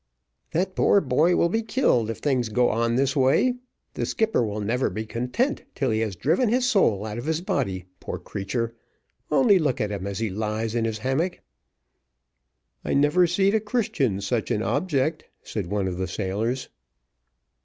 [0.49, 3.53] "That poor boy will be killed if things go on this way:
[3.93, 7.39] the skipper will never be content till he has driven his soul out of his
[7.39, 8.73] body poor creature;
[9.29, 11.41] only look at him as he lies in his hammock."
[12.83, 16.69] "I never seed a Christian such an object," said one of the sailors.